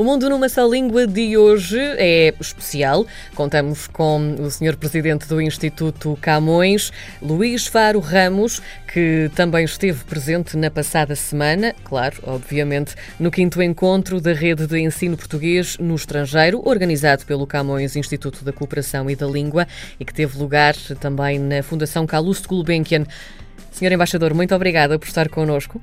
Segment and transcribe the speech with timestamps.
[0.00, 3.06] O Mundo numa Só Língua de hoje é especial.
[3.34, 4.74] Contamos com o Sr.
[4.78, 12.16] Presidente do Instituto Camões, Luís Faro Ramos, que também esteve presente na passada semana, claro,
[12.22, 18.42] obviamente, no quinto encontro da Rede de Ensino Português no Estrangeiro, organizado pelo Camões Instituto
[18.42, 19.68] da Cooperação e da Língua
[20.00, 23.04] e que teve lugar também na Fundação Calouste Gulbenkian.
[23.70, 25.78] Senhor Embaixador, muito obrigada por estar connosco.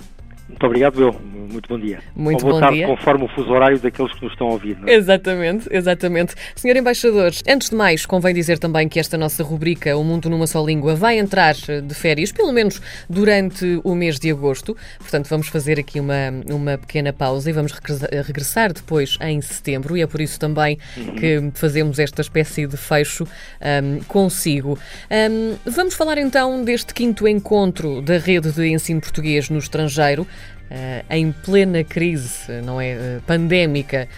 [0.48, 1.14] Muito obrigado, eu.
[1.50, 2.00] Muito bom dia.
[2.14, 2.88] Muito Ou boa tarde, dia.
[2.88, 4.78] conforme o fuso horário daqueles que nos estão a ouvir.
[4.86, 4.94] É?
[4.96, 6.36] Exatamente, exatamente.
[6.56, 10.46] Senhor Embaixador, antes de mais, convém dizer também que esta nossa rubrica, O Mundo numa
[10.46, 14.76] Só Língua, vai entrar eh, de férias, pelo menos durante o mês de agosto.
[15.00, 16.16] Portanto, vamos fazer aqui uma,
[16.50, 20.78] uma pequena pausa e vamos regressa- regressar depois em setembro, e é por isso também
[21.18, 23.26] que fazemos esta espécie de fecho
[23.62, 24.78] ahm, consigo.
[25.10, 30.28] Ahm, vamos falar então deste quinto encontro da rede de ensino português no estrangeiro.
[30.70, 32.94] Uh, em plena crise, não é?
[32.94, 34.10] Uh, pandémica,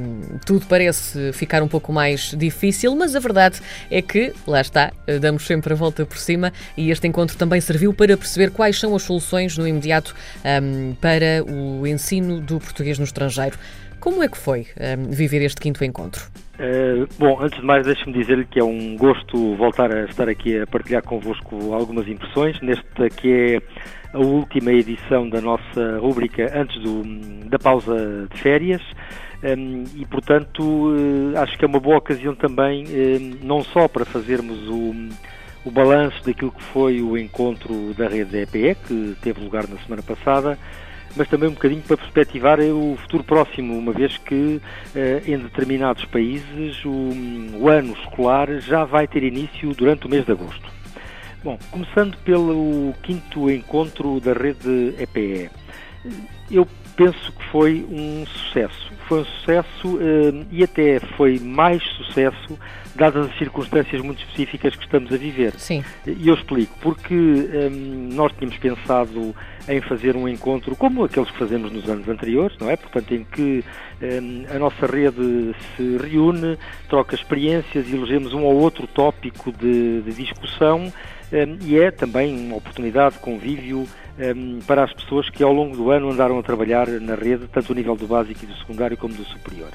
[0.00, 4.92] um, tudo parece ficar um pouco mais difícil, mas a verdade é que, lá está,
[5.08, 8.80] uh, damos sempre a volta por cima e este encontro também serviu para perceber quais
[8.80, 13.56] são as soluções no imediato um, para o ensino do português no estrangeiro.
[14.00, 14.66] Como é que foi
[14.98, 16.41] um, viver este quinto encontro?
[16.64, 20.60] Eh, bom, antes de mais, deixe-me dizer-lhe que é um gosto voltar a estar aqui
[20.60, 26.80] a partilhar convosco algumas impressões, nesta que é a última edição da nossa rúbrica antes
[26.80, 27.02] do,
[27.48, 28.80] da pausa de férias.
[29.42, 30.94] Um, e, portanto,
[31.34, 34.94] eh, acho que é uma boa ocasião também, eh, não só para fazermos o,
[35.64, 40.02] o balanço daquilo que foi o encontro da rede EPE, que teve lugar na semana
[40.04, 40.56] passada,
[41.16, 44.60] mas também um bocadinho para perspectivar o futuro próximo, uma vez que
[44.94, 47.10] eh, em determinados países o,
[47.58, 50.70] o ano escolar já vai ter início durante o mês de agosto.
[51.42, 55.50] Bom, começando pelo quinto encontro da rede EPE,
[56.50, 58.92] eu penso que foi um sucesso.
[59.08, 62.58] Foi um sucesso eh, e até foi mais sucesso
[62.94, 65.52] dadas as circunstâncias muito específicas que estamos a viver.
[65.58, 65.82] Sim.
[66.06, 69.34] E eu explico, porque hum, nós tínhamos pensado
[69.68, 72.76] em fazer um encontro como aqueles que fazemos nos anos anteriores, não é?
[72.76, 73.64] Portanto, em que
[74.02, 80.02] hum, a nossa rede se reúne, troca experiências e elegemos um ou outro tópico de,
[80.02, 80.92] de discussão
[81.32, 83.86] hum, e é também uma oportunidade de convívio
[84.66, 87.74] para as pessoas que ao longo do ano andaram a trabalhar na rede, tanto a
[87.74, 89.70] nível do básico e do secundário como do superior.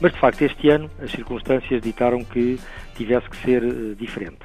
[0.00, 2.58] Mas, de facto, este ano as circunstâncias ditaram que
[2.96, 4.38] tivesse que ser eh, diferente.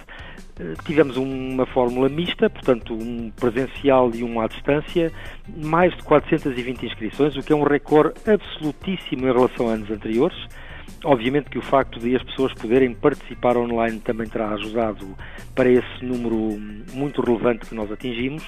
[0.59, 5.11] Eh, Tivemos uma fórmula mista, portanto, um presencial e um à distância,
[5.57, 10.37] mais de 420 inscrições, o que é um recorde absolutíssimo em relação a anos anteriores.
[11.03, 15.15] Obviamente que o facto de as pessoas poderem participar online também terá ajudado
[15.55, 16.59] para esse número
[16.93, 18.43] muito relevante que nós atingimos.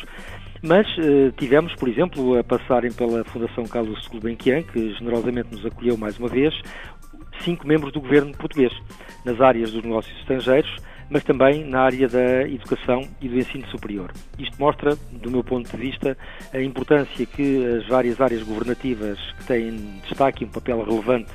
[0.62, 5.98] Mas eh, tivemos, por exemplo, a passarem pela Fundação Carlos Gulbenkian, que generosamente nos acolheu
[5.98, 6.54] mais uma vez,
[7.44, 8.72] cinco membros do governo português,
[9.26, 10.72] nas áreas dos negócios estrangeiros,
[11.10, 14.12] mas também na área da educação e do ensino superior.
[14.40, 16.18] Isto mostra, do meu ponto de vista,
[16.54, 21.32] a importância que as várias áreas governativas que têm destaque e um papel relevante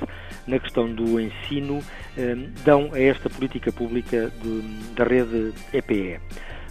[0.47, 1.79] na questão do ensino
[2.17, 2.35] eh,
[2.65, 4.61] dão a esta política pública de,
[4.95, 6.19] da rede EPE.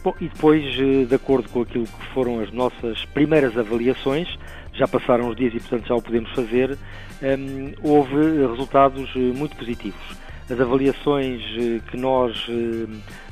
[0.06, 4.38] Bom, e depois, eh, de acordo com aquilo que foram as nossas primeiras avaliações,
[4.72, 6.78] já passaram os dias e, portanto, já o podemos fazer,
[7.20, 8.14] hum, houve
[8.46, 10.16] resultados eh, muito positivos.
[10.48, 12.86] As avaliações eh, que nós eh,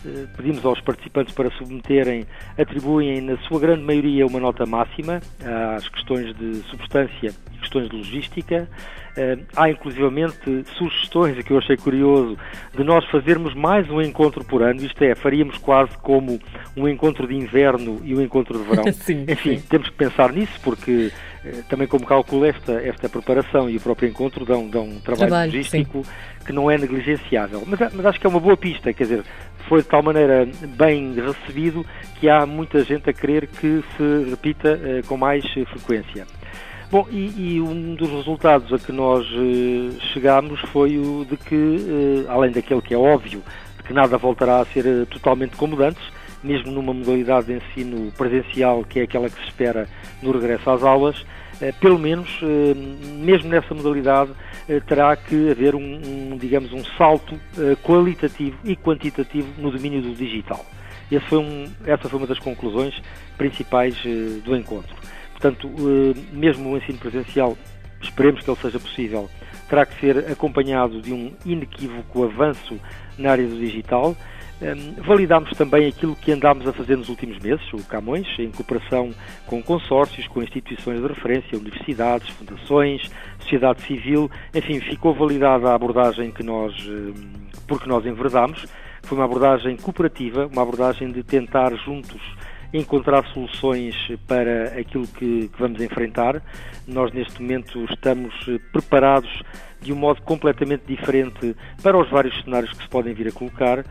[0.04, 2.26] eh, pedimos aos participantes para submeterem
[2.58, 5.20] atribuem, na sua grande maioria, uma nota máxima
[5.76, 8.68] às questões de substância e questões de logística.
[9.54, 12.36] Há inclusivamente sugestões, que eu achei curioso,
[12.76, 16.40] de nós fazermos mais um encontro por ano, isto é, faríamos quase como
[16.76, 18.90] um encontro de inverno e um encontro de verão.
[18.92, 19.66] Sim, Enfim, sim.
[19.70, 21.12] temos que pensar nisso, porque
[21.68, 25.52] também como calculo esta, esta preparação e o próprio encontro dão, dão um trabalho, Trabalho,
[25.52, 26.02] logístico
[26.44, 27.62] que não é negligenciável.
[27.66, 29.24] Mas, mas acho que é uma boa pista, quer dizer,
[29.68, 31.84] foi de tal maneira bem recebido
[32.20, 36.26] que há muita gente a querer que se repita eh, com mais eh, frequência.
[36.94, 41.54] Bom, e, e um dos resultados a que nós eh, chegámos foi o de que,
[41.56, 43.42] eh, além daquele que é óbvio,
[43.78, 46.02] de que nada voltará a ser eh, totalmente como antes,
[46.44, 49.88] mesmo numa modalidade de ensino presencial, que é aquela que se espera
[50.22, 51.24] no regresso às aulas,
[51.60, 52.74] eh, pelo menos, eh,
[53.18, 54.30] mesmo nessa modalidade,
[54.68, 55.80] eh, terá que haver um,
[56.32, 57.38] um, digamos, um salto
[57.82, 60.64] qualitativo e quantitativo no domínio do digital.
[61.28, 63.00] Foi um- essa foi uma das conclusões
[63.38, 63.96] principais
[64.44, 64.94] do encontro.
[65.32, 65.70] Portanto,
[66.32, 67.56] mesmo o ensino presencial,
[68.00, 69.30] esperemos que ele seja possível,
[69.68, 72.80] terá que ser acompanhado de um inequívoco avanço
[73.16, 74.16] na área do digital.
[74.62, 79.10] Um, validámos também aquilo que andámos a fazer nos últimos meses, o Camões, em cooperação
[79.46, 83.10] com consórcios, com instituições de referência, universidades, fundações,
[83.40, 86.72] sociedade civil, enfim, ficou validada a abordagem que nós,
[87.66, 88.64] porque nós enverdámos.
[89.02, 92.20] Foi uma abordagem cooperativa, uma abordagem de tentar juntos
[92.72, 93.94] encontrar soluções
[94.26, 96.42] para aquilo que, que, vamos enfrentar.
[96.86, 98.34] Nós, neste momento, estamos
[98.72, 99.42] preparados
[99.80, 103.84] de um modo completamente diferente para os vários cenários que se podem vir a colocar.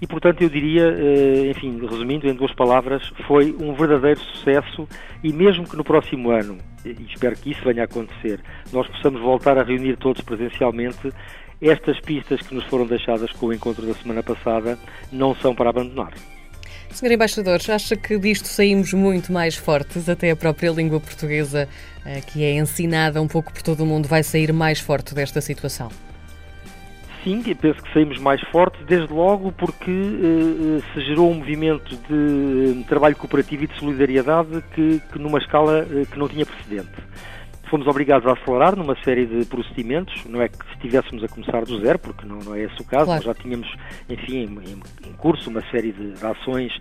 [0.00, 4.86] E, portanto, eu diria, eh, enfim, resumindo em duas palavras, foi um verdadeiro sucesso
[5.24, 8.40] e mesmo que no próximo ano, e espero que isso venha a acontecer,
[8.72, 11.10] nós possamos voltar a reunir todos presencialmente,
[11.60, 14.78] estas pistas que nos foram deixadas com o encontro da semana passada
[15.10, 16.12] não são para abandonar.
[16.90, 20.08] Senhor Embaixador, acha que disto saímos muito mais fortes?
[20.08, 21.68] Até a própria língua portuguesa,
[22.04, 25.40] eh, que é ensinada um pouco por todo o mundo, vai sair mais forte desta
[25.40, 25.90] situação?
[27.26, 32.84] Sim, penso que saímos mais fortes, desde logo porque eh, se gerou um movimento de
[32.84, 37.05] trabalho cooperativo e de solidariedade que, que numa escala eh, que não tinha precedente
[37.70, 41.80] fomos obrigados a acelerar numa série de procedimentos, não é que estivéssemos a começar do
[41.80, 43.22] zero, porque não, não é esse o caso, claro.
[43.22, 43.68] já tínhamos,
[44.08, 46.72] enfim, em, em, curso uma série de ações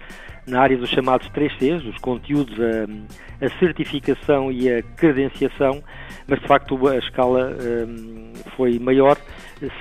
[0.48, 5.84] na área dos chamados 3Cs, os conteúdos, a, a certificação e a credenciação,
[6.28, 7.56] mas de facto a escala
[7.88, 9.18] um, foi maior,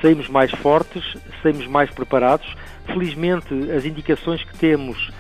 [0.00, 1.04] saímos mais fortes,
[1.42, 2.54] saímos mais preparados,
[2.86, 5.12] felizmente as indicações que temos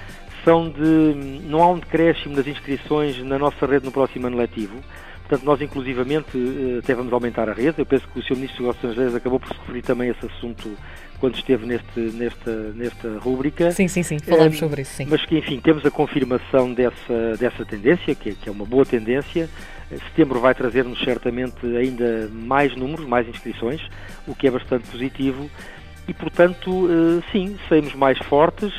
[0.44, 1.14] são de,
[1.46, 4.78] não há um decréscimo nas inscrições na nossa rede no próximo ano letivo,
[5.28, 7.78] Portanto, nós inclusivamente eh, até vamos aumentar a rede.
[7.78, 8.36] Eu penso que o Sr.
[8.36, 10.70] Ministro dos Negócios Estrangeiros acabou por se referir também a esse assunto
[11.18, 13.70] quando esteve neste, nesta, nesta rúbrica.
[13.70, 15.06] Sim, sim, sim, falamos um, sobre isso, sim.
[15.08, 19.48] Mas que, enfim, temos a confirmação dessa, dessa tendência, que, que é uma boa tendência.
[20.08, 23.80] Setembro vai trazer-nos certamente ainda mais números, mais inscrições,
[24.26, 25.48] o que é bastante positivo.
[26.06, 28.72] E, portanto, eh, sim, saímos mais fortes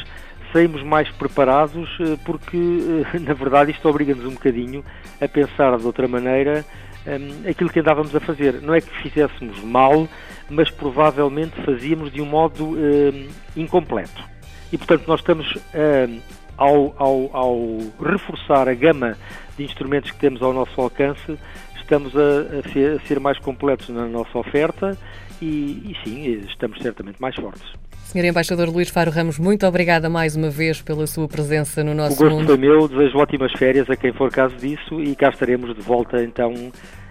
[0.56, 4.86] saímos mais preparados eh, porque, eh, na verdade, isto obriga-nos um bocadinho
[5.20, 6.64] a pensar de outra maneira
[7.06, 8.62] um, aquilo que andávamos a fazer.
[8.62, 10.08] Não é que fizéssemos mal,
[10.50, 14.24] mas provavelmente fazíamos de um modo um, incompleto.
[14.72, 16.20] E, portanto, nós estamos, um,
[16.58, 19.18] ao, ao, ao, reforçar a gama
[19.58, 21.38] de instrumentos que temos ao nosso alcance,
[21.76, 24.98] estamos a, a, ser, a ser, mais completos na nossa oferta
[25.42, 27.85] e, e sim, estamos certamente mais fortes.
[28.16, 32.12] Senhor Embaixador Luís Faro Ramos, muito obrigada mais uma vez pela sua presença no nosso
[32.12, 32.20] mundo.
[32.22, 32.48] O gosto mundo.
[32.48, 36.24] foi meu, desejo ótimas férias a quem for caso disso e cá estaremos de volta
[36.24, 36.54] então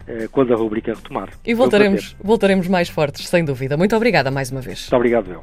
[0.09, 1.29] eh, quando a rubrica retomar.
[1.45, 3.77] E voltaremos, voltaremos mais fortes, sem dúvida.
[3.77, 4.81] Muito obrigada mais uma vez.
[4.81, 5.41] Muito obrigado, eu.